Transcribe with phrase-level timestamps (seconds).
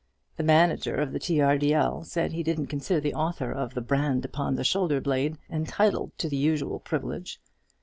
[0.37, 1.41] The manager of the T.
[1.41, 1.59] R.
[1.59, 1.75] D.
[1.75, 2.03] L.
[2.03, 6.27] said he didn't consider the author of 'The Brand upon the Shoulder blade' entitled to
[6.27, 7.39] the usual privilege.